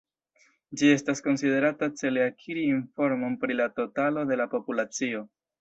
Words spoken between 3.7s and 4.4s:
totalo